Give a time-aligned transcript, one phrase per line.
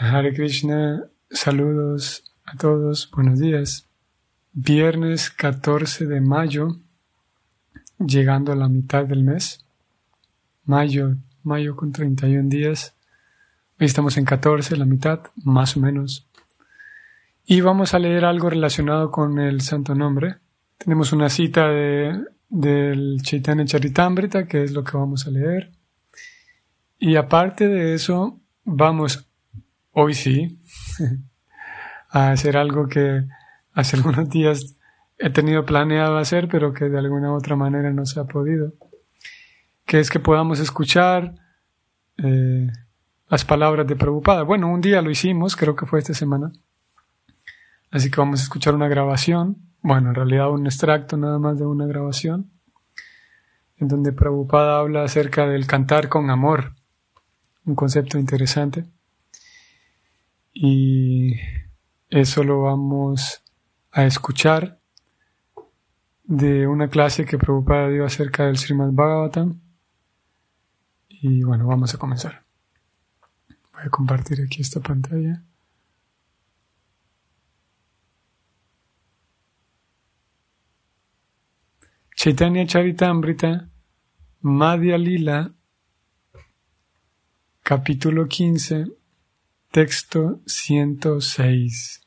[0.00, 3.88] Hare Krishna, saludos a todos, buenos días.
[4.52, 6.76] Viernes 14 de mayo,
[7.98, 9.66] llegando a la mitad del mes.
[10.64, 12.94] Mayo, mayo con 31 días.
[13.80, 16.28] Hoy estamos en 14, la mitad, más o menos.
[17.44, 20.36] Y vamos a leer algo relacionado con el santo nombre.
[20.76, 25.72] Tenemos una cita de, del Chaitanya Charitamrita, que es lo que vamos a leer.
[27.00, 29.27] Y aparte de eso, vamos
[30.00, 30.60] hoy sí,
[32.10, 33.24] a hacer algo que
[33.72, 34.76] hace algunos días
[35.18, 38.74] he tenido planeado hacer, pero que de alguna u otra manera no se ha podido,
[39.84, 41.34] que es que podamos escuchar
[42.18, 42.68] eh,
[43.28, 44.44] las palabras de Prabhupada.
[44.44, 46.52] Bueno, un día lo hicimos, creo que fue esta semana,
[47.90, 51.66] así que vamos a escuchar una grabación, bueno, en realidad un extracto nada más de
[51.66, 52.52] una grabación,
[53.78, 56.74] en donde Prabhupada habla acerca del cantar con amor,
[57.64, 58.86] un concepto interesante
[60.60, 61.36] y
[62.10, 63.44] eso lo vamos
[63.92, 64.80] a escuchar
[66.24, 69.60] de una clase que Prabhupada dio acerca del Srimad Bhagavatam.
[71.08, 72.44] Y bueno, vamos a comenzar.
[73.72, 75.44] Voy a compartir aquí esta pantalla.
[82.16, 83.70] Chaitanya Charitamrita,
[84.40, 85.54] Madhya Lila,
[87.62, 88.97] capítulo 15,
[89.70, 92.00] Texto 106.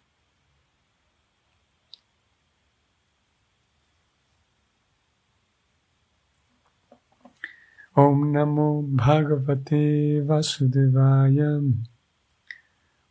[7.96, 11.62] Om Namo Bhagavate Vasudevaya.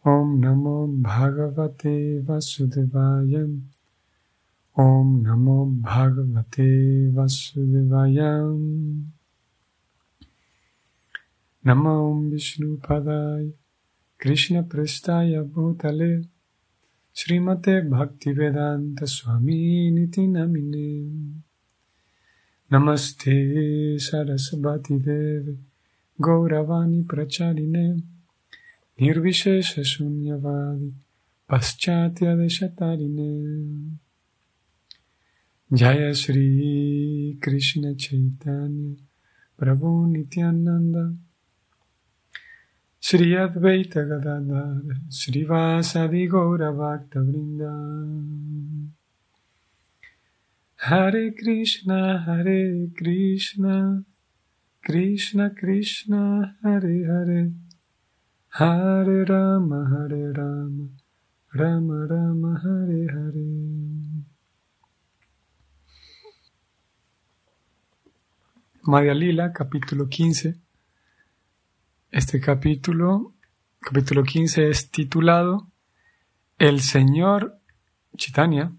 [0.05, 3.47] Om Namo Bhagavate Vasudevaya.
[4.77, 8.51] Om Namo Bhagavate Vasudevaya.
[11.65, 13.60] Namo Vishnu Padaya.
[14.21, 16.29] Krishna Prestaya Bhutale
[17.15, 21.41] Srimate Bhaktivedanta Swami Niti Namine
[22.71, 25.57] Namaste Sarasvati Devi
[26.21, 28.03] Gauravani Pracharine
[29.01, 30.93] Nirvishesha Shunyavadi
[43.03, 47.73] Shri Advaita Gadadhar Srivasadi Gaura Bhakta Vrinda.
[50.77, 54.05] Hare Krishna Hare Krishna
[54.85, 57.53] Krishna Krishna Hare Hare.
[58.51, 60.89] Hare Rama Hare Rama
[61.55, 63.49] Rama Rama Hare Hare.
[68.87, 70.70] Madhya Lila, capítulo 15
[72.11, 73.35] este capítulo,
[73.79, 75.69] capítulo 15, es titulado
[76.59, 77.59] El Señor
[78.17, 78.73] Chitanya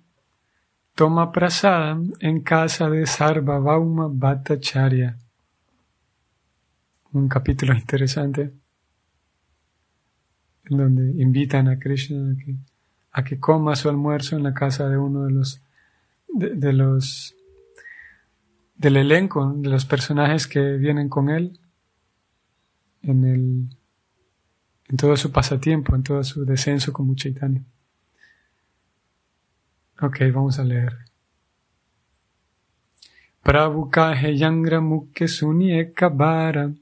[0.95, 5.17] toma prasada en casa de Sarvabhauma Bhattacharya.
[7.13, 8.53] Un capítulo interesante
[10.65, 12.55] en donde invitan a Krishna a que,
[13.13, 15.61] a que coma su almuerzo en la casa de uno de los
[16.33, 17.35] de los
[18.75, 21.60] del elenco, de los personajes que vienen con él
[23.03, 23.77] en, el,
[24.89, 27.63] en todo su pasatiempo, en todo su descenso como Chaitanya.
[30.01, 30.97] Ok, vamos a leer.
[33.43, 36.73] Prabhu kahe yangra mukke sunie kabara,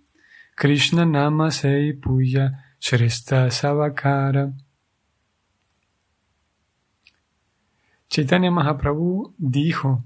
[0.56, 4.54] Krishna nama sei puya shrestha savakara.
[8.10, 10.04] Chaitanya Mahaprabhu dijo,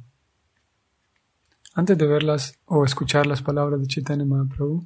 [1.74, 4.86] antes de verlas o escuchar las palabras de Chaitanya Mahaprabhu,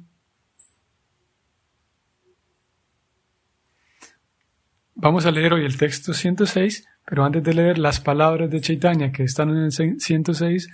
[5.00, 9.12] Vamos a leer hoy el texto 106, pero antes de leer las palabras de Chaitanya
[9.12, 10.68] que están en el 106,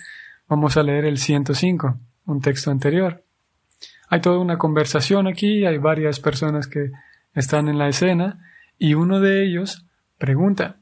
[0.49, 3.23] vamos a leer el 105, un texto anterior.
[4.09, 6.91] Hay toda una conversación aquí, hay varias personas que
[7.35, 8.41] están en la escena
[8.79, 9.85] y uno de ellos
[10.17, 10.79] pregunta.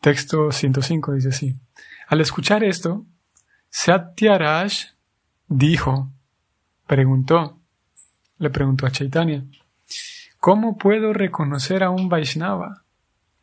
[0.00, 1.60] Texto 105 dice así.
[2.08, 3.06] Al escuchar esto,
[3.68, 4.72] Satyaraj
[5.46, 6.10] dijo,
[6.88, 7.60] preguntó,
[8.38, 9.44] le preguntó a Chaitanya,
[10.40, 12.82] ¿Cómo puedo reconocer a un Vaishnava?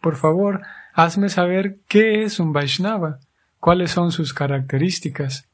[0.01, 0.63] Por favor,
[0.93, 3.19] hazme saber qué es un Vaishnava,
[3.59, 5.47] cuáles son sus características.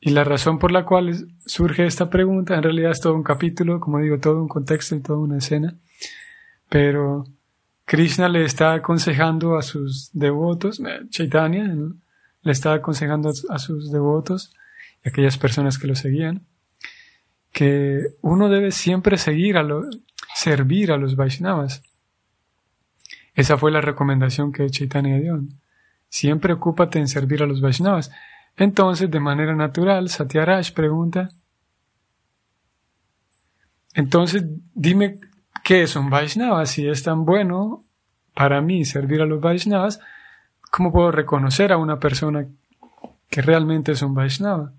[0.00, 3.78] Y la razón por la cual surge esta pregunta, en realidad es todo un capítulo,
[3.78, 5.76] como digo, todo un contexto y toda una escena,
[6.70, 7.26] pero
[7.84, 10.80] Krishna le está aconsejando a sus devotos,
[11.10, 11.74] Chaitanya
[12.42, 14.54] le está aconsejando a sus devotos
[15.04, 16.46] y aquellas personas que lo seguían,
[17.52, 19.82] que uno debe siempre seguir a lo,
[20.34, 21.82] servir a los Vaishnavas.
[23.34, 25.40] Esa fue la recomendación que Chaitanya dio.
[26.08, 28.10] Siempre ocúpate en servir a los Vaishnavas.
[28.56, 31.30] Entonces, de manera natural, Satyaraj pregunta,
[33.94, 34.44] entonces
[34.74, 35.18] dime
[35.64, 36.64] qué es un Vaishnava.
[36.66, 37.84] Si es tan bueno
[38.34, 40.00] para mí servir a los Vaishnavas,
[40.70, 42.46] ¿cómo puedo reconocer a una persona
[43.28, 44.72] que realmente es un Vaishnava?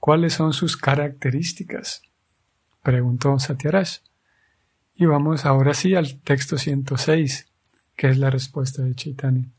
[0.00, 2.02] ¿Cuáles son sus características?
[2.86, 3.98] Preguntó Satyaraj.
[4.94, 7.48] Y vamos ahora sí al texto 106,
[7.96, 9.50] que es la respuesta de Chaitanya.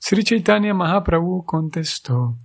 [0.00, 2.36] Sri Chaitanya Mahaprabhu contestó,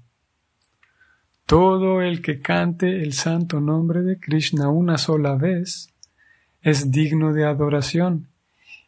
[1.48, 5.92] Todo el que cante el santo nombre de Krishna una sola vez
[6.62, 8.28] es digno de adoración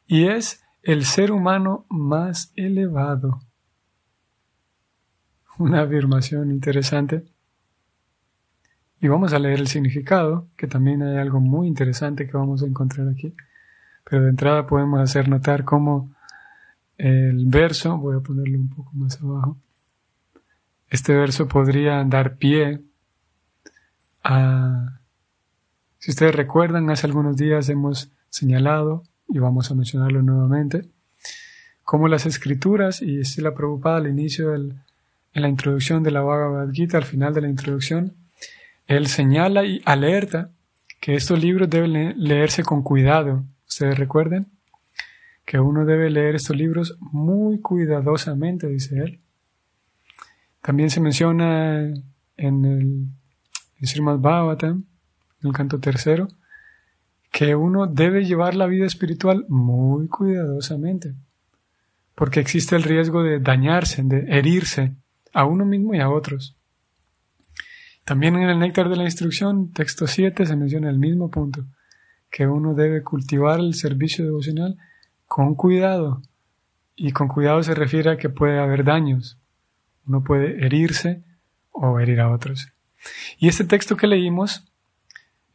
[0.06, 3.42] y es el ser humano más elevado.
[5.57, 7.32] Una afirmación interesante
[9.03, 12.65] y vamos a leer el significado, que también hay algo muy interesante que vamos a
[12.65, 13.35] encontrar aquí.
[14.05, 16.15] Pero de entrada podemos hacer notar cómo
[16.97, 19.57] el verso, voy a ponerlo un poco más abajo,
[20.89, 22.79] este verso podría dar pie
[24.23, 25.01] a...
[26.00, 30.88] Si ustedes recuerdan, hace algunos días hemos señalado, y vamos a mencionarlo nuevamente,
[31.83, 34.75] cómo las escrituras, y es la preocupada al inicio del,
[35.33, 38.23] la introducción de la Bhagavad Gita, al final de la introducción,
[38.88, 40.51] él señala y alerta
[41.00, 43.45] que estos libros deben leerse con cuidado.
[43.68, 44.47] ¿Ustedes recuerden?
[45.45, 49.19] Que uno debe leer estos libros muy cuidadosamente, dice él.
[50.62, 51.94] También se menciona
[52.38, 53.07] en el
[53.85, 54.86] Srimad Bhagavatam,
[55.41, 56.29] en el canto tercero,
[57.31, 61.15] que uno debe llevar la vida espiritual muy cuidadosamente,
[62.15, 64.94] porque existe el riesgo de dañarse, de herirse
[65.33, 66.56] a uno mismo y a otros.
[68.05, 71.65] También en el néctar de la instrucción, texto 7, se menciona el mismo punto,
[72.29, 74.77] que uno debe cultivar el servicio devocional
[75.25, 76.21] con cuidado.
[76.95, 79.39] Y con cuidado se refiere a que puede haber daños.
[80.05, 81.23] Uno puede herirse
[81.71, 82.67] o herir a otros.
[83.38, 84.65] Y este texto que leímos,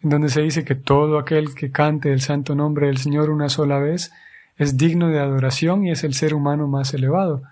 [0.01, 3.49] en donde se dice que todo aquel que cante el santo nombre del Señor una
[3.49, 4.11] sola vez,
[4.57, 7.43] es digno de adoración y es el ser humano más elevado.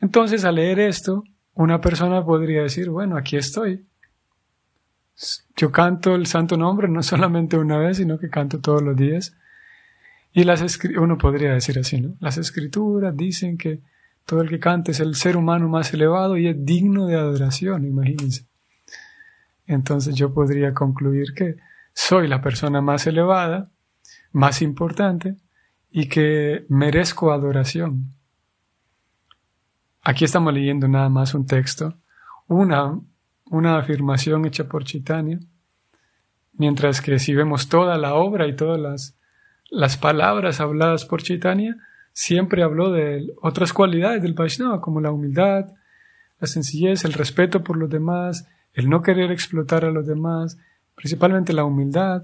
[0.00, 3.84] Entonces, al leer esto, una persona podría decir, bueno, aquí estoy,
[5.56, 9.36] yo canto el santo nombre no solamente una vez, sino que canto todos los días.
[10.32, 12.14] Y las uno podría decir así, ¿no?
[12.20, 13.80] Las escrituras dicen que
[14.26, 17.84] todo el que canta es el ser humano más elevado y es digno de adoración,
[17.84, 18.46] imagínense.
[19.66, 21.56] Entonces yo podría concluir que
[21.94, 23.70] soy la persona más elevada,
[24.32, 25.36] más importante
[25.90, 28.12] y que merezco adoración.
[30.02, 31.94] Aquí estamos leyendo nada más un texto,
[32.46, 33.00] una
[33.50, 35.38] una afirmación hecha por Chitania,
[36.52, 39.18] mientras que si vemos toda la obra y todas las,
[39.70, 41.76] las palabras habladas por Chaitanya,
[42.12, 45.66] siempre habló de otras cualidades del Vaishnava, como la humildad,
[46.38, 50.58] la sencillez, el respeto por los demás, el no querer explotar a los demás,
[50.94, 52.22] principalmente la humildad.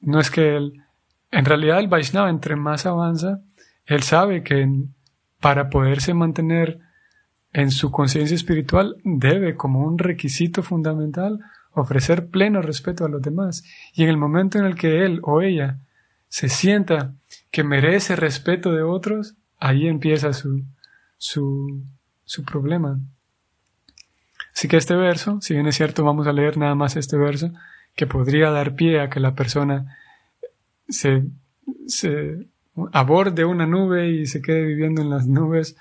[0.00, 0.82] No es que él,
[1.30, 3.40] en realidad el Vaishnava entre más avanza,
[3.84, 4.68] él sabe que
[5.40, 6.80] para poderse mantener
[7.56, 11.40] en su conciencia espiritual debe, como un requisito fundamental,
[11.72, 13.64] ofrecer pleno respeto a los demás.
[13.94, 15.78] Y en el momento en el que él o ella
[16.28, 17.14] se sienta
[17.50, 20.64] que merece respeto de otros, ahí empieza su,
[21.16, 21.82] su,
[22.26, 23.00] su problema.
[24.52, 27.54] Así que este verso, si bien es cierto, vamos a leer nada más este verso,
[27.94, 29.96] que podría dar pie a que la persona
[30.90, 31.24] se,
[31.86, 32.48] se
[32.92, 35.74] aborde una nube y se quede viviendo en las nubes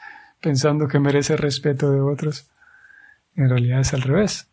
[0.46, 2.52] pensando que merece respeto de otros.
[3.36, 4.48] En realidad es al revés.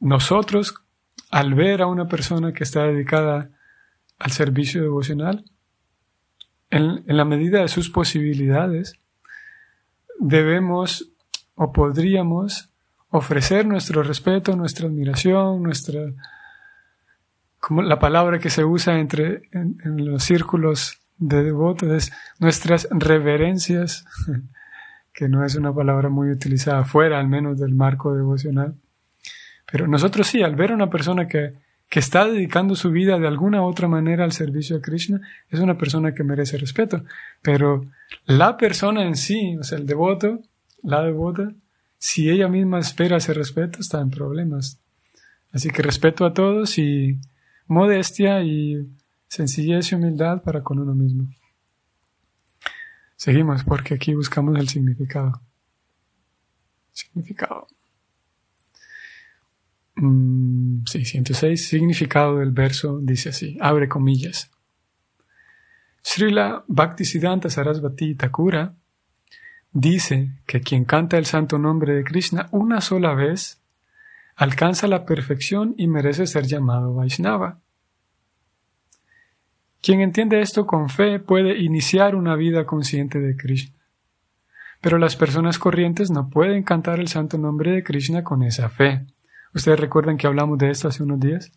[0.00, 0.74] Nosotros,
[1.30, 3.50] al ver a una persona que está dedicada
[4.18, 5.44] al servicio devocional,
[6.70, 8.94] en, la medida de sus posibilidades,
[10.18, 11.12] debemos
[11.56, 12.70] o podríamos
[13.10, 16.00] ofrecer nuestro respeto, nuestra admiración, nuestra
[17.60, 24.04] como la palabra que se usa entre en, en los círculos de devotos, nuestras reverencias,
[25.12, 28.74] que no es una palabra muy utilizada fuera al menos del marco devocional.
[29.70, 31.54] Pero nosotros sí, al ver a una persona que,
[31.88, 35.60] que está dedicando su vida de alguna u otra manera al servicio a Krishna, es
[35.60, 37.04] una persona que merece respeto.
[37.42, 37.86] Pero
[38.26, 40.40] la persona en sí, o sea, el devoto,
[40.82, 41.52] la devota,
[41.98, 44.80] si ella misma espera ese respeto, está en problemas.
[45.52, 47.18] Así que respeto a todos y
[47.66, 48.86] modestia y
[49.28, 51.28] sencillez y humildad para con uno mismo.
[53.16, 55.40] Seguimos porque aquí buscamos el significado.
[56.92, 57.66] significado.
[59.96, 64.50] Mm, sí, 106, significado del verso dice así, abre comillas.
[66.02, 68.74] Srila Bhaktisiddhanta Sarasvati Thakura
[69.72, 73.60] dice que quien canta el santo nombre de Krishna una sola vez
[74.36, 77.60] alcanza la perfección y merece ser llamado Vaishnava.
[79.86, 83.76] Quien entiende esto con fe puede iniciar una vida consciente de Krishna.
[84.80, 89.06] Pero las personas corrientes no pueden cantar el santo nombre de Krishna con esa fe.
[89.54, 91.52] Ustedes recuerdan que hablamos de esto hace unos días.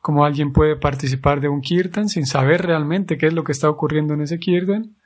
[0.00, 3.68] Cómo alguien puede participar de un kirtan sin saber realmente qué es lo que está
[3.68, 4.96] ocurriendo en ese kirtan.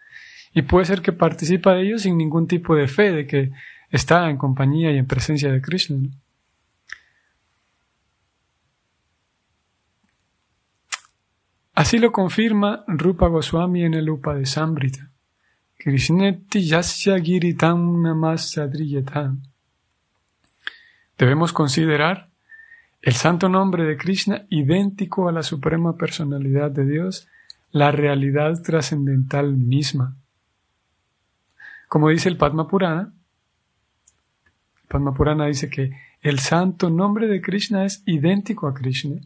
[0.53, 3.51] Y puede ser que participa de ello sin ningún tipo de fe de que
[3.91, 6.09] está en compañía y en presencia de Krishna.
[11.75, 15.11] Así lo confirma Rupa Goswami en el Upa de Sambrita.
[15.77, 19.43] Krishneti yasya giritam namasadriyatam.
[21.19, 22.31] Debemos considerar
[23.03, 27.27] el santo nombre de Krishna idéntico a la suprema personalidad de Dios,
[27.73, 30.17] la realidad trascendental misma.
[31.89, 33.13] Como dice el Padma Purana,
[34.83, 35.91] el Padma Purana dice que
[36.23, 39.21] el santo nombre de Krishna es idéntico a Krishna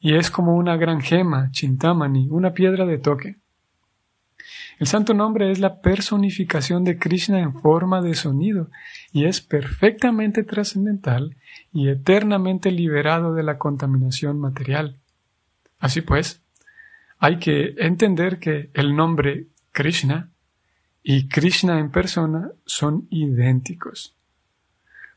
[0.00, 3.36] y es como una gran gema, chintamani, una piedra de toque.
[4.78, 8.70] El santo nombre es la personificación de Krishna en forma de sonido
[9.12, 11.36] y es perfectamente trascendental
[11.72, 14.96] y eternamente liberado de la contaminación material.
[15.80, 16.42] Así pues,
[17.18, 20.30] hay que entender que el nombre Krishna
[21.02, 24.16] y Krishna en persona son idénticos.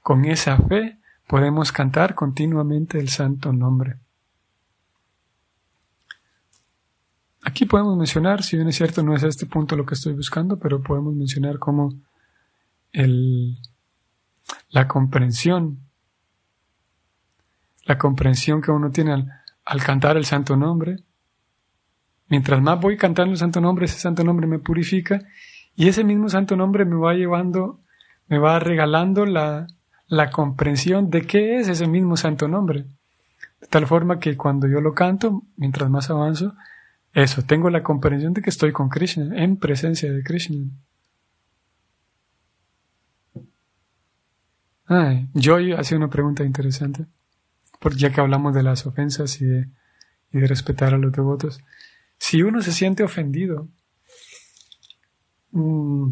[0.02, 0.98] Con esa fe
[1.28, 3.98] podemos cantar continuamente el santo nombre.
[7.44, 10.60] Aquí podemos mencionar, si bien es cierto, no es este punto lo que estoy buscando,
[10.60, 11.94] pero podemos mencionar cómo
[12.92, 13.58] el,
[14.70, 15.80] la comprensión,
[17.86, 19.32] la comprensión que uno tiene al,
[19.66, 20.98] al cantar el santo nombre,
[22.28, 25.22] mientras más voy cantando el santo nombre, ese santo nombre me purifica
[25.76, 27.80] y ese mismo santo nombre me va llevando,
[28.28, 29.68] me va regalando la,
[30.08, 32.86] la comprensión de qué es ese mismo santo nombre.
[33.60, 36.54] De tal forma que cuando yo lo canto, mientras más avanzo,
[37.14, 40.66] eso, tengo la comprensión de que estoy con Krishna, en presencia de Krishna.
[44.86, 47.06] Ay, Joy hace una pregunta interesante,
[47.80, 49.68] porque ya que hablamos de las ofensas y de,
[50.32, 51.62] respetar a los devotos.
[52.18, 53.68] Si uno se siente ofendido,
[55.52, 56.12] mm,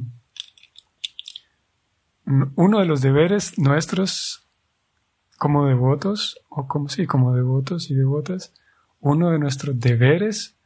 [2.56, 4.48] uno de los deberes nuestros
[5.38, 8.54] como devotos, o como sí, como devotos y devotas,
[9.00, 10.59] uno de nuestros deberes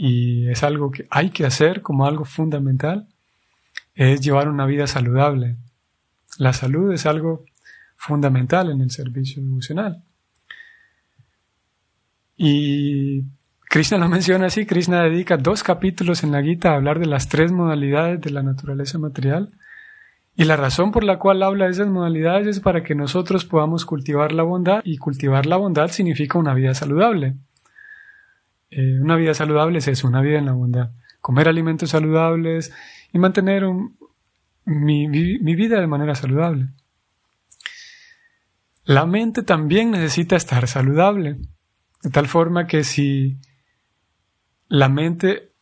[0.00, 3.08] y es algo que hay que hacer como algo fundamental,
[3.96, 5.56] es llevar una vida saludable.
[6.38, 7.44] La salud es algo
[7.96, 10.04] fundamental en el servicio devocional.
[12.36, 13.24] Y
[13.68, 17.28] Krishna lo menciona así, Krishna dedica dos capítulos en la Gita a hablar de las
[17.28, 19.50] tres modalidades de la naturaleza material.
[20.36, 23.84] Y la razón por la cual habla de esas modalidades es para que nosotros podamos
[23.84, 27.34] cultivar la bondad y cultivar la bondad significa una vida saludable.
[28.70, 30.90] Eh, una vida saludable es eso, una vida en la bondad.
[31.20, 32.72] Comer alimentos saludables
[33.12, 33.64] y mantener
[34.64, 35.06] mi,
[35.54, 36.68] vida de manera saludable.
[38.84, 41.36] La mente también necesita estar saludable,
[42.02, 43.38] de tal forma que si
[44.68, 45.52] la mente,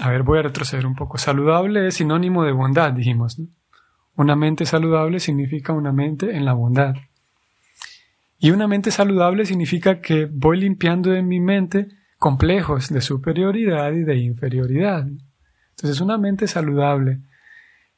[0.00, 3.40] a ver, voy a retroceder un poco, saludable es sinónimo de bondad, dijimos.
[4.14, 6.94] Una mente saludable significa una mente en la bondad.
[8.38, 14.04] Y una mente saludable significa que voy limpiando de mi mente complejos de superioridad y
[14.04, 15.06] de inferioridad.
[15.70, 17.20] Entonces una mente saludable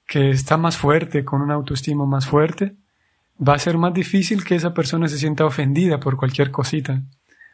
[0.06, 2.74] que está más fuerte, con una autoestima más fuerte,
[3.46, 7.02] va a ser más difícil que esa persona se sienta ofendida por cualquier cosita.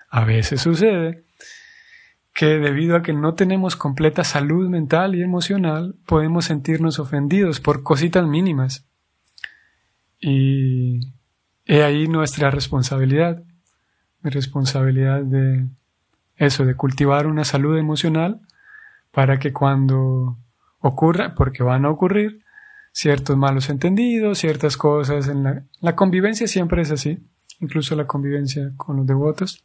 [0.09, 1.25] A veces sucede
[2.33, 7.83] que debido a que no tenemos completa salud mental y emocional, podemos sentirnos ofendidos por
[7.83, 8.87] cositas mínimas.
[10.21, 11.01] Y
[11.67, 13.43] he ahí nuestra responsabilidad,
[14.23, 15.67] mi responsabilidad de
[16.37, 18.41] eso, de cultivar una salud emocional
[19.11, 20.37] para que cuando
[20.81, 22.41] ocurra, porque van a ocurrir,
[22.93, 27.19] ciertos malos entendidos, ciertas cosas en la, convivencia siempre es así,
[27.61, 29.65] incluso la convivencia con los devotos.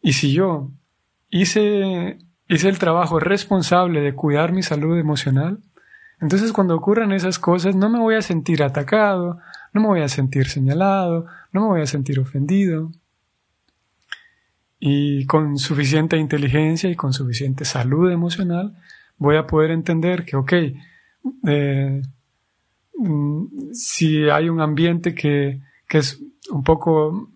[0.00, 0.70] Y si yo
[1.28, 5.60] hice, hice el trabajo responsable de cuidar mi salud emocional,
[6.20, 9.38] entonces cuando ocurran esas cosas no me voy a sentir atacado,
[9.72, 12.92] no me voy a sentir señalado, no me voy a sentir ofendido,
[14.84, 18.76] y con suficiente inteligencia y con suficiente salud emocional
[19.16, 20.52] voy a poder entender que, ok,
[21.46, 22.02] eh,
[22.98, 26.20] mm, si hay un ambiente que, que es
[26.50, 27.30] un poco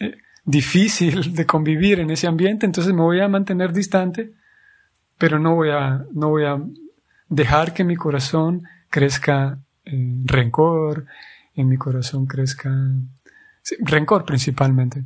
[0.00, 4.32] eh, difícil de convivir en ese ambiente, entonces me voy a mantener distante,
[5.16, 6.60] pero no voy a, no voy a
[7.28, 11.06] dejar que mi corazón crezca en rencor,
[11.54, 12.72] en mi corazón crezca
[13.82, 15.04] rencor principalmente.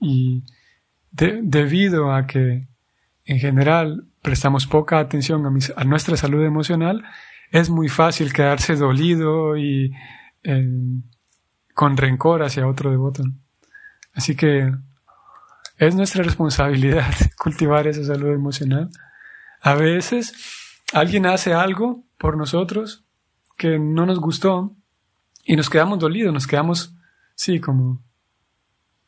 [0.00, 0.42] Y
[1.16, 2.68] debido a que
[3.24, 5.44] en general prestamos poca atención
[5.76, 7.04] a, nuestra salud emocional,
[7.50, 9.92] es muy fácil quedarse dolido y
[10.42, 11.02] em,
[11.74, 13.22] con rencor hacia otro devoto.
[14.14, 14.72] Así que
[15.78, 18.90] es nuestra responsabilidad cultivar esa salud emocional.
[19.60, 20.34] A veces
[20.92, 23.04] alguien hace algo por nosotros
[23.56, 24.74] que no nos gustó
[25.44, 26.94] y nos quedamos dolidos, nos quedamos,
[27.34, 28.02] sí, como,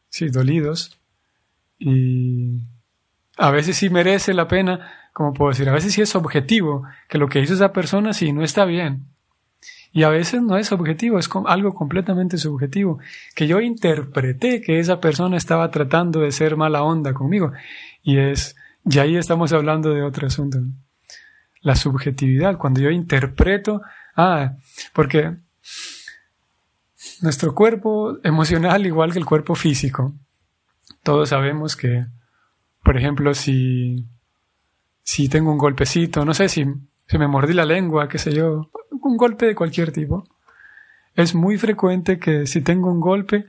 [0.09, 0.99] sí, dolidos.
[1.79, 2.61] Y
[3.37, 7.19] a veces sí merece la pena, como puedo decir, a veces sí es objetivo, que
[7.19, 9.07] lo que hizo esa persona sí no está bien.
[9.93, 12.99] Y a veces no es objetivo, es algo completamente subjetivo,
[13.35, 17.53] que yo interpreté que esa persona estaba tratando de ser mala onda conmigo.
[18.03, 18.55] Y es,
[18.85, 20.59] y ahí estamos hablando de otro asunto.
[21.63, 23.83] La subjetividad, cuando yo interpreto,
[24.17, 24.57] ah,
[24.93, 25.37] porque
[27.23, 30.15] nuestro cuerpo emocional, igual que el cuerpo físico,
[31.03, 32.07] todos sabemos que
[32.89, 34.09] por ejemplo, si,
[35.03, 36.65] si tengo un golpecito, no sé si,
[37.07, 40.25] se me mordí la lengua, qué sé yo, un golpe de cualquier tipo,
[41.15, 43.45] es muy frecuente que si tengo un golpe,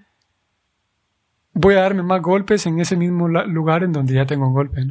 [1.53, 4.85] voy a darme más golpes en ese mismo lugar en donde ya tengo un golpe,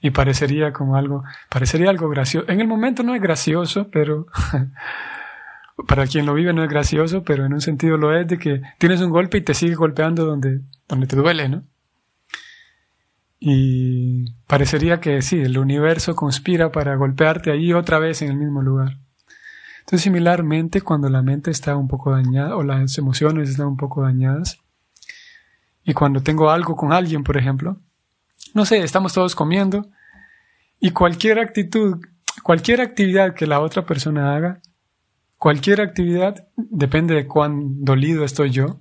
[0.00, 2.48] Y parecería como algo, parecería algo gracioso.
[2.48, 4.28] En el momento no es gracioso, pero
[5.86, 8.62] para quien lo vive no es gracioso, pero en un sentido lo es de que
[8.78, 11.64] tienes un golpe y te sigue golpeando donde, donde te duele, ¿no?
[13.42, 18.60] Y parecería que sí, el universo conspira para golpearte allí otra vez en el mismo
[18.60, 18.98] lugar.
[19.80, 24.02] Entonces, similarmente, cuando la mente está un poco dañada o las emociones están un poco
[24.02, 24.60] dañadas,
[25.82, 27.78] y cuando tengo algo con alguien, por ejemplo,
[28.52, 29.88] no sé, estamos todos comiendo,
[30.78, 31.98] y cualquier actitud,
[32.42, 34.60] cualquier actividad que la otra persona haga,
[35.38, 38.80] cualquier actividad, depende de cuán dolido estoy yo,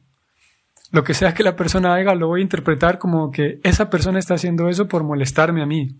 [0.91, 4.19] lo que sea que la persona haga, lo voy a interpretar como que esa persona
[4.19, 5.99] está haciendo eso por molestarme a mí.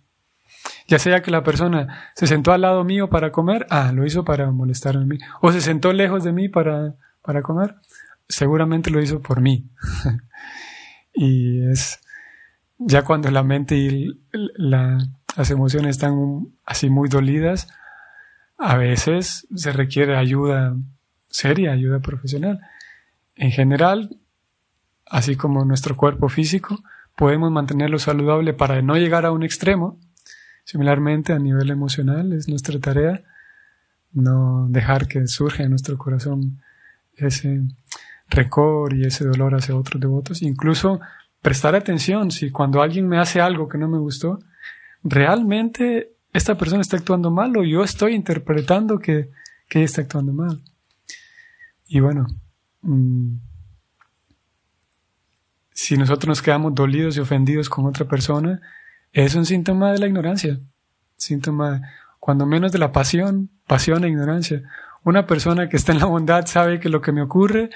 [0.88, 4.26] Ya sea que la persona se sentó al lado mío para comer, ah, lo hizo
[4.26, 5.18] para molestarme a mí.
[5.42, 7.76] O se sentó lejos de mí para, para comer,
[8.28, 9.70] seguramente lo hizo por mí.
[11.14, 12.00] y es
[12.80, 17.68] ya cuando la mente y las emociones están así muy dolidas,
[18.58, 20.76] a veces se requiere ayuda
[21.28, 22.60] seria, ayuda profesional.
[23.36, 24.10] En general,
[25.10, 26.82] así como nuestro cuerpo físico,
[27.16, 29.98] podemos mantenerlo saludable para no llegar a un extremo.
[30.64, 33.24] Similarmente, a nivel emocional, es nuestra tarea
[34.14, 36.62] no dejar que surja en nuestro corazón
[37.16, 37.62] ese
[38.30, 40.42] recor y ese dolor hacia otros devotos.
[40.42, 41.00] Incluso
[41.42, 44.40] prestar atención si cuando alguien me hace algo que no me gustó,
[45.04, 49.30] realmente esta persona está actuando mal o yo estoy interpretando que,
[49.68, 50.62] que ella está actuando mal.
[51.88, 52.28] Y bueno,
[52.82, 53.36] mm,
[55.80, 58.60] si nosotros nos quedamos dolidos y ofendidos con otra persona,
[59.14, 60.60] es un síntoma de la ignorancia.
[61.16, 61.82] Síntoma,
[62.20, 64.62] cuando menos de la pasión, pasión e ignorancia.
[65.06, 67.70] Una persona que está en la bondad sabe que lo que me ocurre,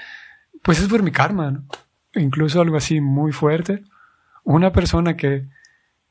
[0.62, 1.64] pues es por mi karma,
[2.14, 3.82] Incluso algo así muy fuerte.
[4.42, 5.48] Una persona que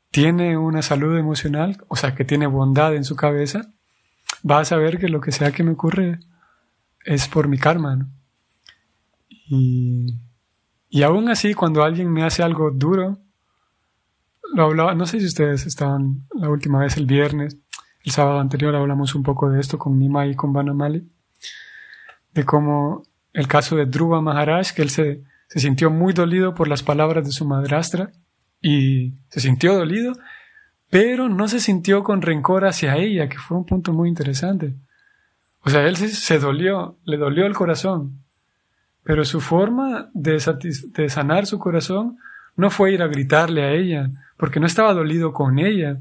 [0.10, 3.72] tiene una salud emocional, o sea, que tiene bondad en su cabeza,
[4.50, 6.18] va a saber que lo que sea que me ocurre
[7.06, 8.08] es por mi karma,
[9.30, 10.33] Y
[10.96, 13.18] y aún así, cuando alguien me hace algo duro,
[14.54, 17.58] lo hablaba, no sé si ustedes estaban la última vez el viernes,
[18.06, 21.10] el sábado anterior hablamos un poco de esto con Nima y con Banamali,
[22.36, 23.02] de cómo
[23.34, 27.26] el caso de Dhruva Maharaj, que él se, se sintió muy dolido por las palabras
[27.26, 28.12] de su madrastra
[28.62, 30.14] y se sintió dolido,
[30.92, 34.76] pero no se sintió con rencor hacia ella, que fue un punto muy interesante.
[35.62, 38.23] O sea, él se, se dolió, le dolió el corazón,
[39.04, 42.18] pero su forma de, sanar su corazón
[42.56, 46.00] no fue ir a gritarle a ella, porque no estaba dolido con ella,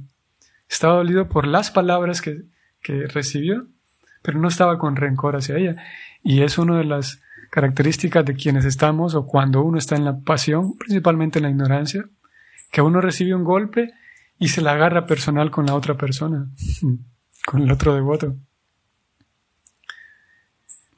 [0.69, 2.43] estaba dolido por las palabras que,
[2.81, 3.67] que recibió,
[4.23, 5.77] pero no estaba con rencor hacia ella.
[6.23, 10.21] Y es una de las características de quienes estamos o cuando uno está en la
[10.21, 12.09] pasión, principalmente en la ignorancia,
[12.71, 13.93] que uno recibe un golpe
[14.38, 16.49] y se la agarra personal con la otra persona,
[17.47, 18.37] con el otro devoto.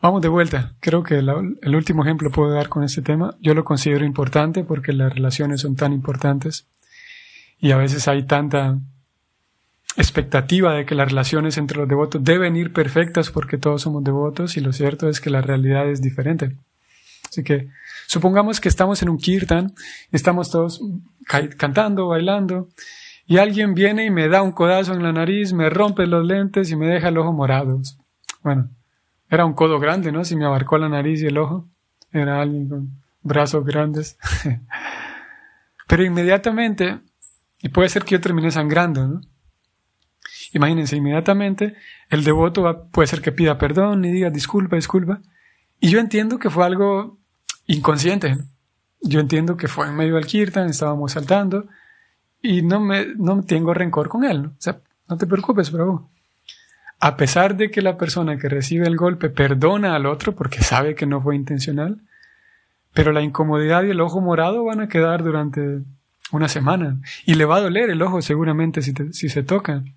[0.04, 0.74] Vamos de vuelta.
[0.80, 3.38] Creo que el último ejemplo puedo dar con este tema.
[3.40, 6.66] Yo lo considero importante porque las relaciones son tan importantes
[7.58, 8.78] y a veces hay tanta
[9.96, 14.58] expectativa de que las relaciones entre los devotos deben ir perfectas porque todos somos devotos
[14.58, 16.52] y lo cierto es que la realidad es diferente.
[17.26, 17.70] Así que
[18.06, 19.72] supongamos que estamos en un kirtan,
[20.12, 20.82] estamos todos
[21.56, 22.68] cantando, bailando,
[23.26, 26.70] y alguien viene y me da un codazo en la nariz, me rompe los lentes
[26.70, 27.80] y me deja el ojo morado.
[28.42, 28.68] Bueno,
[29.34, 30.24] era un codo grande, ¿no?
[30.24, 31.68] Si me abarcó la nariz y el ojo,
[32.12, 34.16] era alguien con brazos grandes.
[35.86, 37.00] Pero inmediatamente,
[37.60, 39.20] y puede ser que yo termine sangrando, ¿no?
[40.52, 41.74] Imagínense, inmediatamente
[42.10, 45.20] el devoto puede ser que pida perdón y diga disculpa, disculpa.
[45.80, 47.18] Y yo entiendo que fue algo
[47.66, 48.38] inconsciente.
[49.00, 51.66] Yo entiendo que fue en medio del kirtan, estábamos saltando
[52.40, 54.46] y no me no tengo rencor con él.
[54.46, 56.08] O sea, no te preocupes, bravo.
[57.00, 60.94] A pesar de que la persona que recibe el golpe perdona al otro porque sabe
[60.94, 62.00] que no fue intencional,
[62.92, 65.82] pero la incomodidad y el ojo morado van a quedar durante
[66.30, 69.94] una semana y le va a doler el ojo seguramente si, se tocan.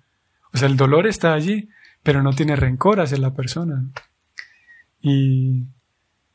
[0.52, 1.68] O sea, el dolor está allí,
[2.02, 3.84] pero no tiene rencor hacia la persona.
[5.00, 5.66] Y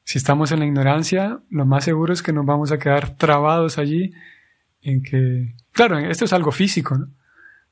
[0.04, 3.78] si estamos en la ignorancia, lo más seguro es que nos vamos a quedar trabados
[3.78, 4.14] allí
[4.82, 7.08] en que, claro, esto es algo físico, ¿no?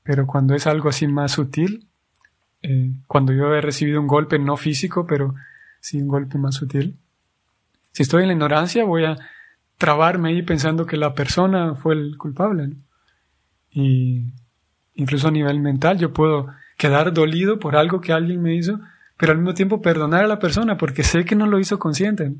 [0.03, 1.87] Pero cuando es algo así más sutil,
[2.63, 5.33] eh, cuando yo he recibido un golpe no físico, pero
[5.79, 6.97] sí un golpe más sutil,
[7.91, 9.17] si estoy en la ignorancia voy a
[9.77, 12.69] trabarme ahí pensando que la persona fue el culpable.
[13.71, 14.25] Y
[14.93, 16.47] incluso a nivel mental, yo puedo
[16.77, 18.79] quedar dolido por algo que alguien me hizo,
[19.17, 22.33] pero al mismo tiempo perdonar a la persona porque sé que no lo hizo consciente.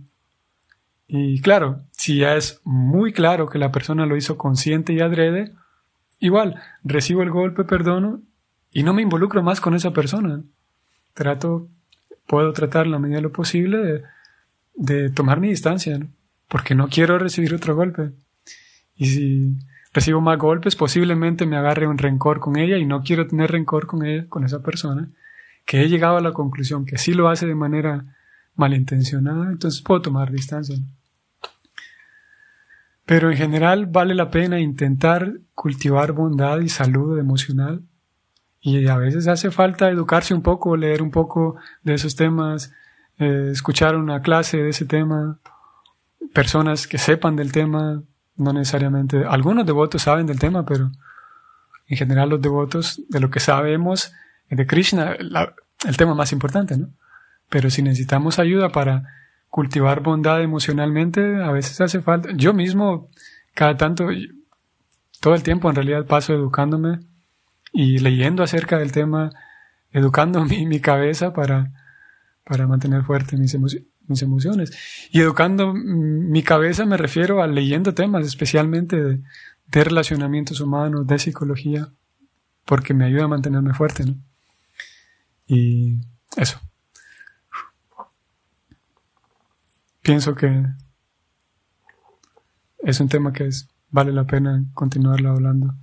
[1.07, 5.51] Y claro, si ya es muy claro que la persona lo hizo consciente y adrede,
[6.19, 8.21] igual, recibo el golpe, perdono
[8.71, 10.41] y no me involucro más con esa persona.
[11.13, 11.67] Trato,
[12.27, 14.03] puedo tratar la medida de lo posible de,
[14.75, 15.99] de tomar mi distancia,
[16.47, 18.11] porque no quiero recibir otro golpe.
[18.95, 19.55] Y si
[19.93, 23.87] recibo más golpes, posiblemente me agarre un rencor con ella y no quiero tener rencor
[23.87, 25.09] con ella, con esa persona,
[25.65, 28.05] que he llegado a la conclusión que sí lo hace de manera
[28.55, 30.77] malintencionada, entonces puedo tomar distancia.
[33.05, 37.81] Pero en general vale la pena intentar cultivar bondad y salud emocional
[38.61, 42.71] y a veces hace falta educarse un poco, leer un poco de esos temas,
[43.17, 45.39] eh, escuchar una clase de ese tema,
[46.33, 48.03] personas que sepan del tema,
[48.37, 50.91] no necesariamente, algunos devotos saben del tema, pero
[51.87, 54.13] en general los devotos de lo que sabemos
[54.49, 55.15] de Krishna,
[55.87, 56.89] el tema más importante, ¿no?
[57.49, 59.03] Pero si necesitamos ayuda para
[59.49, 62.29] cultivar bondad emocionalmente, a veces hace falta.
[62.33, 63.09] Yo mismo,
[63.53, 64.07] cada tanto,
[65.19, 66.99] todo el tiempo en realidad paso educándome
[67.71, 69.31] y leyendo acerca del tema,
[69.91, 71.71] educando mi, mi cabeza para,
[72.43, 74.71] para mantener fuerte mis emociones mis emociones.
[75.11, 79.23] Y educando mi cabeza me refiero a leyendo temas, especialmente de,
[79.67, 81.89] relacionamientos humanos, de psicología,
[82.65, 84.15] porque me ayuda a mantenerme fuerte, ¿no?
[85.47, 85.97] Y
[86.35, 86.59] eso.
[90.01, 90.65] Pienso que
[92.79, 95.75] es un tema que es, vale la pena continuarlo hablando,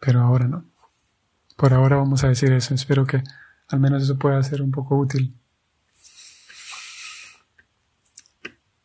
[0.00, 0.64] pero ahora no.
[1.56, 2.74] Por ahora vamos a decir eso.
[2.74, 3.22] Espero que
[3.68, 5.36] al menos eso pueda ser un poco útil.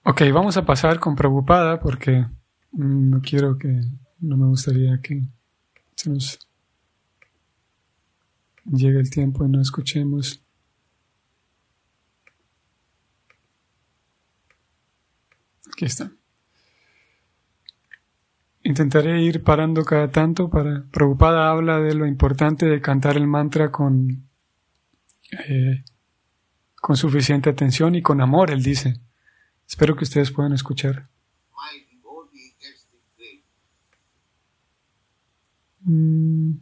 [0.03, 2.27] Ok, vamos a pasar con preocupada porque
[2.73, 3.81] no quiero que,
[4.19, 5.23] no me gustaría que
[5.95, 6.37] se nos
[8.65, 10.43] llegue el tiempo y no escuchemos.
[15.71, 16.11] Aquí está.
[18.67, 20.85] Intentaré ir parando cada tanto para.
[20.91, 24.27] Preocupada habla de lo importante de cantar el mantra con,
[25.47, 25.83] eh,
[26.75, 28.99] con suficiente atención y con amor, él dice.
[29.67, 31.07] Espero que ustedes puedan escuchar.
[35.81, 36.53] Mm.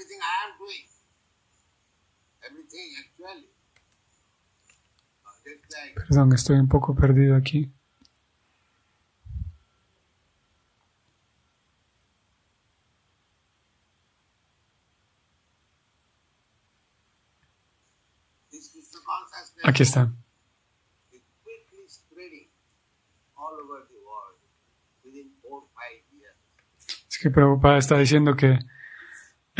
[0.00, 0.88] Everything I am doing
[5.94, 7.70] Perdón, estoy un poco perdido aquí.
[19.64, 20.10] Aquí está.
[27.08, 28.58] Es que Prabhupada está diciendo que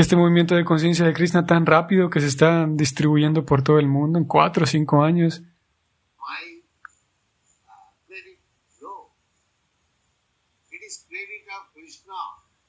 [0.00, 3.86] este movimiento de conciencia de Krishna tan rápido que se está distribuyendo por todo el
[3.86, 5.42] mundo en cuatro o cinco años.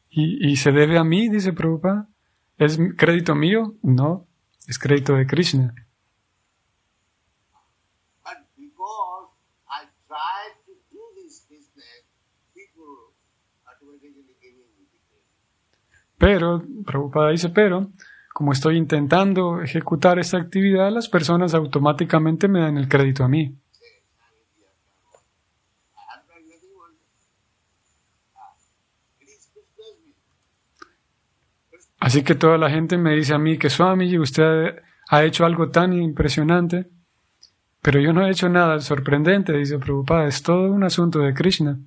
[0.09, 2.09] Y, y se debe a mí, dice Prabhupada.
[2.57, 3.75] ¿Es crédito mío?
[3.81, 4.27] No,
[4.67, 5.73] es crédito de Krishna.
[16.21, 17.89] Pero, Prabhupada dice, pero,
[18.31, 23.55] como estoy intentando ejecutar esta actividad, las personas automáticamente me dan el crédito a mí.
[31.99, 34.79] Así que toda la gente me dice a mí que Swami, usted
[35.09, 36.87] ha hecho algo tan impresionante,
[37.81, 41.79] pero yo no he hecho nada sorprendente, dice Prabhupada, es todo un asunto de Krishna.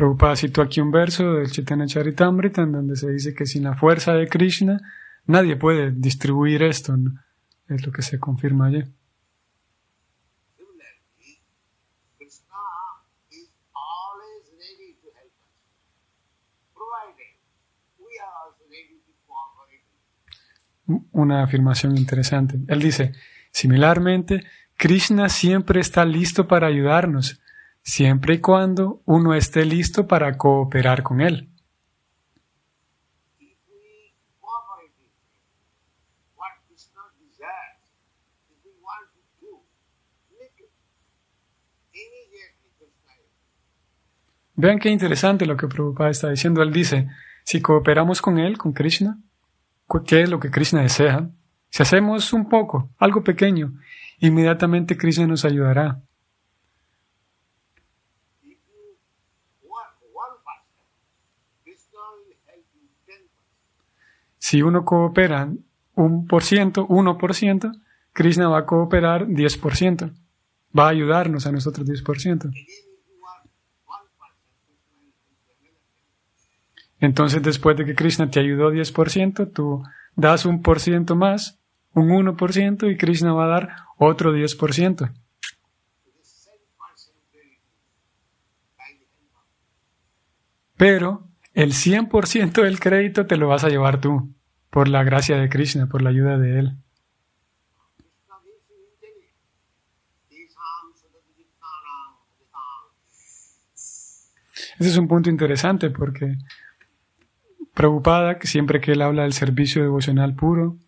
[0.00, 3.74] Prabhupada citó aquí un verso del Chaitanya Charitamrita en donde se dice que sin la
[3.74, 4.80] fuerza de Krishna
[5.26, 6.96] nadie puede distribuir esto.
[7.68, 8.82] Es lo que se confirma allí.
[21.12, 22.58] Una afirmación interesante.
[22.68, 23.12] Él dice,
[23.50, 24.46] similarmente,
[24.78, 27.42] Krishna siempre está listo para ayudarnos
[27.82, 31.50] siempre y cuando uno esté listo para cooperar con Él.
[44.60, 46.62] Vean qué interesante lo que Prabhupada está diciendo.
[46.62, 47.08] Él dice,
[47.44, 49.18] si cooperamos con Él, con Krishna,
[50.06, 51.30] ¿qué es lo que Krishna desea?
[51.70, 53.72] Si hacemos un poco, algo pequeño,
[54.18, 56.02] inmediatamente Krishna nos ayudará.
[64.50, 65.48] Si uno coopera
[65.94, 67.70] un por ciento, uno por ciento,
[68.12, 70.12] Krishna va a cooperar 10%.
[70.76, 72.50] Va a ayudarnos a nosotros 10%.
[76.98, 79.84] Entonces, después de que Krishna te ayudó 10%, tú
[80.16, 81.60] das un por ciento más,
[81.94, 85.12] un 1%, y Krishna va a dar otro 10%.
[90.76, 94.34] Pero el 100% del crédito te lo vas a llevar tú
[94.70, 96.76] por la gracia de Krishna, por la ayuda de Él.
[104.78, 106.38] Ese es un punto interesante porque
[107.74, 110.78] preocupada siempre que él habla del servicio devocional puro,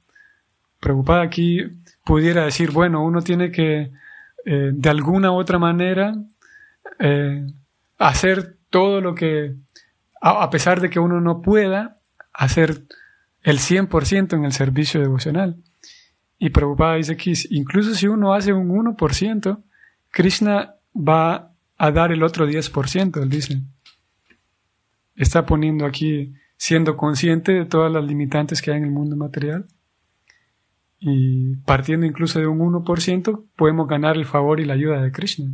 [0.81, 1.61] preocupada aquí
[2.03, 3.93] pudiera decir, bueno, uno tiene que
[4.47, 6.15] eh, de alguna u otra manera
[6.99, 7.47] eh,
[7.99, 9.57] hacer todo lo que,
[10.23, 11.99] a, a pesar de que uno no pueda,
[12.33, 12.85] hacer
[13.43, 15.57] el 100% en el servicio devocional.
[16.39, 19.63] Y Prabhupada dice aquí, incluso si uno hace un 1%,
[20.11, 23.63] Krishna va a dar el otro 10%, él dice.
[25.15, 29.67] Está poniendo aquí, siendo consciente de todas las limitantes que hay en el mundo material.
[30.99, 35.51] Y partiendo incluso de un 1%, podemos ganar el favor y la ayuda de Krishna.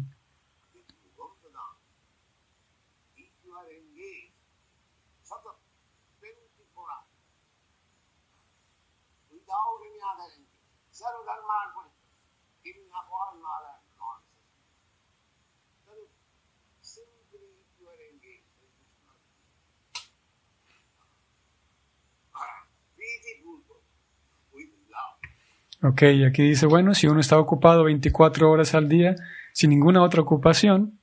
[25.82, 29.14] Ok, aquí dice, bueno, si uno está ocupado 24 horas al día
[29.52, 30.98] sin ninguna otra ocupación,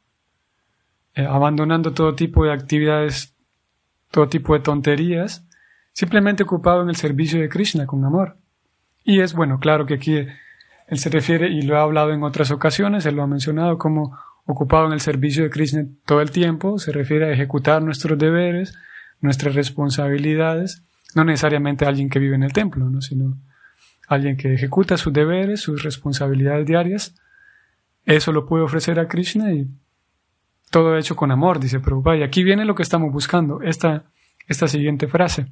[1.16, 3.34] eh, abandonando todo tipo de actividades,
[4.12, 5.46] todo tipo de tonterías,
[5.94, 8.38] simplemente ocupado en el servicio de Krishna con amor.
[9.06, 10.28] Y es bueno, claro que aquí
[10.88, 14.18] él se refiere, y lo ha hablado en otras ocasiones, él lo ha mencionado como
[14.46, 18.78] ocupado en el servicio de Krishna todo el tiempo, se refiere a ejecutar nuestros deberes,
[19.22, 20.84] nuestras responsabilidades,
[21.16, 23.02] no necesariamente alguien que vive en el templo, ¿no?
[23.02, 23.38] sino
[24.08, 27.16] alguien que ejecuta sus deberes, sus responsabilidades diarias,
[28.06, 29.68] eso lo puede ofrecer a Krishna y
[30.70, 32.18] todo hecho con amor, dice Prabhupada.
[32.18, 34.06] Y aquí viene lo que estamos buscando, esta,
[34.48, 35.48] esta siguiente frase.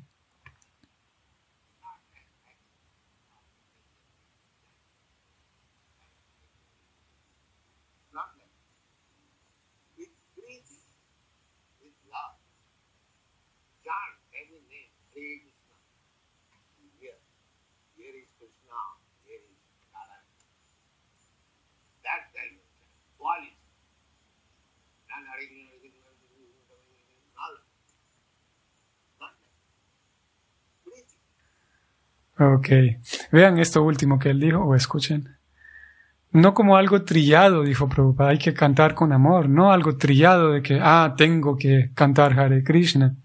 [32.40, 32.70] Ok.
[33.32, 35.38] Vean esto último que él dijo o escuchen.
[36.32, 40.64] No como algo trillado, dijo Prabhupada, hay que cantar con amor, no algo trillado de
[40.64, 43.16] que, ah, tengo que cantar Hare Krishna.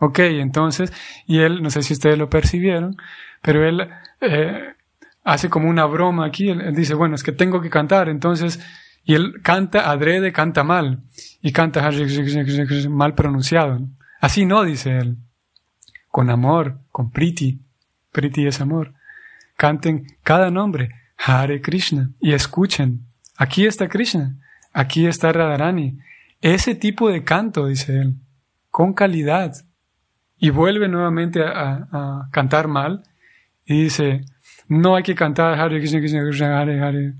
[0.00, 0.92] Ok, entonces,
[1.26, 2.96] y él, no sé si ustedes lo percibieron,
[3.42, 3.88] pero él
[4.20, 4.74] eh,
[5.22, 8.58] hace como una broma aquí, él, dice, bueno, es que tengo que cantar, entonces,
[9.04, 11.04] y él canta adrede, canta mal,
[11.40, 11.88] y canta
[12.90, 13.80] mal pronunciado.
[14.20, 15.16] Así no, dice él,
[16.10, 17.60] con amor, con priti,
[18.24, 18.94] es amor.
[19.56, 24.36] Canten cada nombre, Hare Krishna, y escuchen, aquí está Krishna,
[24.72, 25.98] aquí está Radharani.
[26.40, 28.14] Ese tipo de canto, dice él,
[28.70, 29.52] con calidad.
[30.40, 33.02] Y vuelve nuevamente a, cantar mal
[33.64, 34.24] y dice,
[34.68, 37.14] no hay que cantar Hare Krishna, Krishna, Krishna, Hare Hare.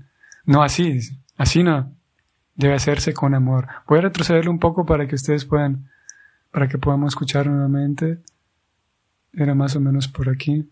[0.45, 1.19] No así, dice.
[1.35, 1.93] Así no.
[2.55, 3.67] Debe hacerse con amor.
[3.87, 5.89] Voy a retrocederle un poco para que ustedes puedan,
[6.51, 8.19] para que podamos escuchar nuevamente.
[9.33, 10.69] Era más o menos por aquí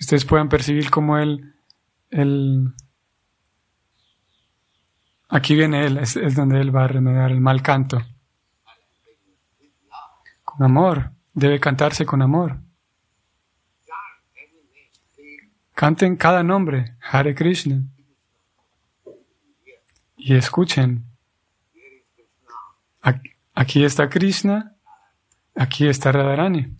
[0.00, 1.54] ustedes puedan percibir cómo él,
[2.10, 2.72] él
[5.28, 8.02] aquí viene él, es, donde él va a remediar el mal canto.
[10.44, 12.60] Con amor, debe cantarse con amor.
[15.74, 17.82] Canten cada nombre, Hare Krishna.
[20.16, 21.04] Y escuchen.
[23.54, 24.76] Aquí está Krishna,
[25.54, 26.76] aquí está Radharani.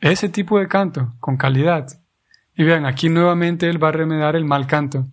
[0.00, 1.86] Ese tipo de canto, con calidad.
[2.54, 5.08] Y vean, aquí nuevamente él va a remediar el mal canto.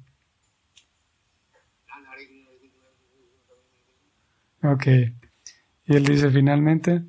[4.64, 4.88] Ok.
[5.86, 7.04] Y él dice finalmente,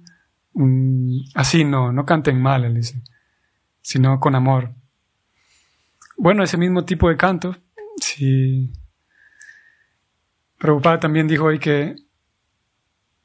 [1.34, 3.02] así no, no canten mal, él dice,
[3.80, 4.74] sino con amor.
[6.18, 7.56] Bueno, ese mismo tipo de canto,
[7.96, 8.72] sí.
[10.58, 11.96] Prabhupada también dijo hoy que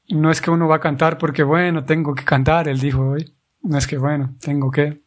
[0.09, 3.33] no es que uno va a cantar porque, bueno, tengo que cantar, él dijo hoy.
[3.63, 5.01] No es que, bueno, tengo que,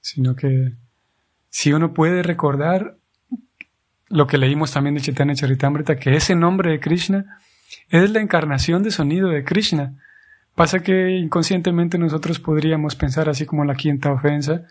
[0.00, 0.72] sino que
[1.50, 2.96] si uno puede recordar
[4.08, 7.38] lo que leímos también de Chaitanya Charitamrita, que ese nombre de Krishna
[7.88, 9.94] es la encarnación de sonido de Krishna.
[10.54, 14.62] Pasa que inconscientemente nosotros podríamos pensar, así como la quinta ofensa,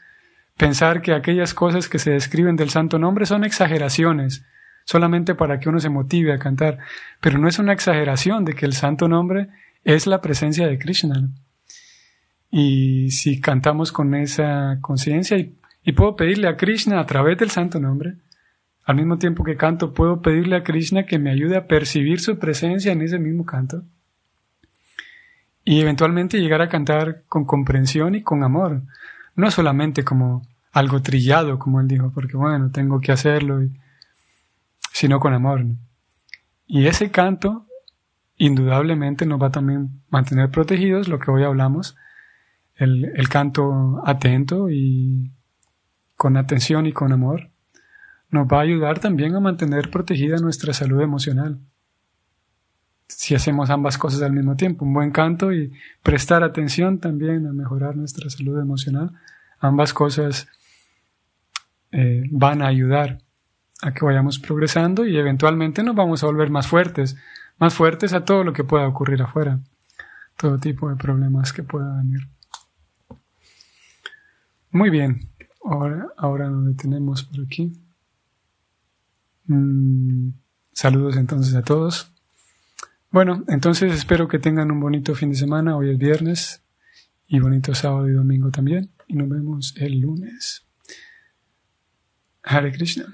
[0.58, 4.46] pensar que aquellas cosas que se describen del santo nombre son exageraciones,
[4.86, 6.78] solamente para que uno se motive a cantar.
[7.20, 9.48] Pero no es una exageración de que el santo nombre
[9.84, 11.30] es la presencia de Krishna.
[12.52, 17.80] Y si cantamos con esa conciencia y, puedo pedirle a Krishna a través del santo
[17.80, 18.18] nombre,
[18.84, 22.38] al mismo tiempo que canto, puedo pedirle a Krishna que me ayude a percibir su
[22.38, 23.84] presencia en ese mismo canto.
[25.64, 28.82] Y eventualmente llegar a cantar con comprensión y con amor.
[29.36, 30.42] No solamente como
[30.74, 33.62] algo trillado, como él dijo, porque bueno, tengo que hacerlo,
[34.92, 35.66] sino con amor.
[36.68, 37.66] Y ese canto,
[38.38, 41.96] indudablemente, nos va a también mantener protegidos, lo que hoy hablamos,
[42.76, 45.32] el, canto atento y
[46.16, 47.50] con atención y con amor,
[48.30, 51.60] nos va a ayudar también a mantener protegida nuestra salud emocional.
[53.08, 57.54] Si hacemos ambas cosas al mismo tiempo, un buen canto y prestar atención también a
[57.54, 59.12] mejorar nuestra salud emocional,
[59.60, 60.48] ambas cosas
[61.92, 63.20] eh, van a ayudar
[63.82, 67.18] a que vayamos progresando y eventualmente nos vamos a volver más fuertes,
[67.58, 69.60] más fuertes a todo lo que pueda ocurrir afuera,
[70.38, 72.28] todo tipo de problemas que pueda venir.
[74.74, 75.30] Muy bien,
[75.66, 77.74] ahora, ahora nos detenemos por aquí.
[79.48, 80.30] Mm,
[80.72, 82.14] saludos entonces a todos.
[83.12, 85.76] Bueno, entonces espero que tengan un bonito fin de semana.
[85.76, 86.64] Hoy es viernes
[87.28, 88.90] y bonito sábado y domingo también.
[89.08, 90.66] Y nos vemos el lunes.
[92.42, 93.06] Hare Krishna.